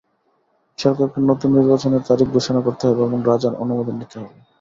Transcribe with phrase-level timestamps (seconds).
[0.79, 4.37] সরকারকে নতুন নির্বাচনের তারিখ ঘোষণা করতে হবে এবং রাজার অনুমোদন নিতে হবে।